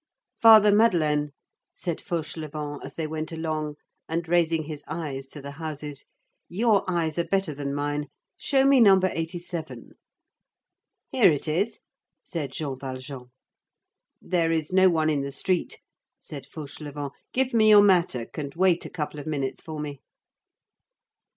"Father 0.41 0.71
Madeleine," 0.71 1.31
said 1.75 2.01
Fauchelevent 2.01 2.83
as 2.83 2.95
they 2.95 3.05
went 3.05 3.31
along, 3.31 3.75
and 4.09 4.27
raising 4.27 4.63
his 4.63 4.83
eyes 4.87 5.27
to 5.27 5.43
the 5.43 5.51
houses, 5.61 6.07
"Your 6.49 6.83
eyes 6.89 7.19
are 7.19 7.27
better 7.27 7.53
than 7.53 7.75
mine. 7.75 8.07
Show 8.35 8.65
me 8.65 8.81
No. 8.81 8.99
87." 9.03 9.91
"Here 11.11 11.31
it 11.31 11.47
is," 11.47 11.81
said 12.23 12.51
Jean 12.51 12.79
Valjean. 12.79 13.25
"There 14.19 14.51
is 14.51 14.73
no 14.73 14.89
one 14.89 15.11
in 15.11 15.21
the 15.21 15.31
street," 15.31 15.79
said 16.19 16.47
Fauchelevent. 16.47 17.13
"Give 17.31 17.53
me 17.53 17.69
your 17.69 17.83
mattock 17.83 18.39
and 18.39 18.55
wait 18.55 18.83
a 18.85 18.89
couple 18.89 19.19
of 19.19 19.27
minutes 19.27 19.61
for 19.61 19.79
me." 19.79 20.01